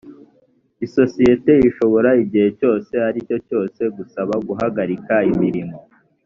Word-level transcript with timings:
isosiyete 0.85 1.51
ishobora 1.69 2.09
igihe 2.23 2.45
icyo 2.51 2.69
ari 3.07 3.19
cyo 3.27 3.37
cyose 3.47 3.81
gusaba 3.97 4.33
guhagarika 4.47 5.15
imirimo 5.31 5.77